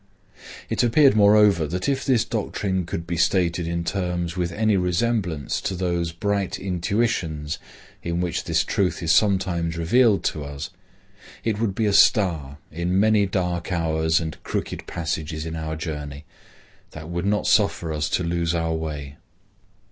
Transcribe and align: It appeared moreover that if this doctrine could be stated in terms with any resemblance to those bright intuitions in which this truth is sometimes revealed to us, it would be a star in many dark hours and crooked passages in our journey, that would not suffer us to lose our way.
It 0.67 0.81
appeared 0.81 1.15
moreover 1.15 1.67
that 1.67 1.87
if 1.87 2.03
this 2.03 2.25
doctrine 2.25 2.87
could 2.87 3.05
be 3.05 3.17
stated 3.17 3.67
in 3.67 3.83
terms 3.83 4.35
with 4.35 4.51
any 4.51 4.75
resemblance 4.75 5.61
to 5.61 5.75
those 5.75 6.11
bright 6.11 6.57
intuitions 6.59 7.59
in 8.01 8.19
which 8.19 8.45
this 8.45 8.63
truth 8.63 9.03
is 9.03 9.11
sometimes 9.11 9.77
revealed 9.77 10.23
to 10.23 10.43
us, 10.43 10.71
it 11.43 11.59
would 11.59 11.75
be 11.75 11.85
a 11.85 11.93
star 11.93 12.57
in 12.71 12.99
many 12.99 13.27
dark 13.27 13.71
hours 13.71 14.19
and 14.19 14.41
crooked 14.43 14.87
passages 14.87 15.45
in 15.45 15.55
our 15.55 15.75
journey, 15.75 16.25
that 16.93 17.07
would 17.09 17.27
not 17.27 17.45
suffer 17.45 17.93
us 17.93 18.09
to 18.09 18.23
lose 18.23 18.55
our 18.55 18.73
way. 18.73 19.17